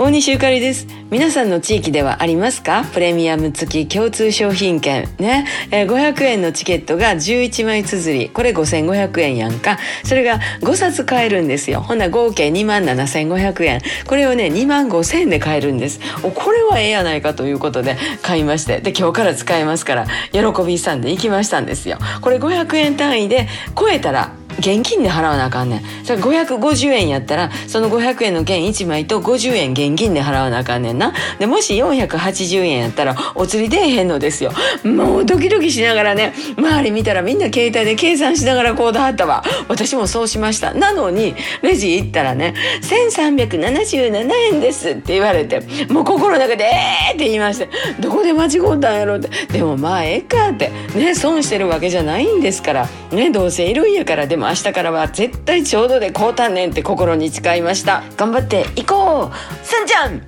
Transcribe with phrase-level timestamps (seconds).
[0.00, 0.86] 大西ゆかりです。
[1.10, 2.86] 皆さんの地域ではありますか？
[2.90, 5.06] プレミアム付き共通商品券。
[5.18, 8.30] ね、え、500円のチケットが11枚綴り。
[8.30, 9.78] これ5500円やんか。
[10.02, 11.82] それが5冊買えるんですよ。
[11.82, 13.82] ほんな合計2万7500円。
[14.06, 16.00] これをね2万5000円で買えるんです。
[16.22, 18.80] おこれはええやないかということで買いまして。
[18.80, 21.98] で今日から使えますから喜びさんで行きましたんですよ。
[22.22, 23.48] これ500円単位で
[23.78, 26.04] 超えたら現金で払わなあかんねん。
[26.04, 31.12] それ550円やったらその500円の券1枚と50円現金で払わなあかんねんな。
[31.38, 34.52] でもし480円やったらお釣り出えへんのですよ。
[34.84, 39.42] もうドキドキしながらね周り見たらみんな携帯で計算しながらコード貼ったわ。
[39.68, 40.74] 私もそうしました。
[40.74, 49.30] なのにレジ行ったらね1377円ですって言われてもう心の中でえーって言いましてどこで間違ったんやろって。
[49.52, 52.88] でもまあええかってね損してるわけじゃないんですから。
[53.12, 58.02] ねどうせいるんやからでも明日からは絶対ちょうどでこうたんねんって心に誓いました。
[58.16, 59.66] 頑張っていこう!
[59.66, 60.20] すんちゃん!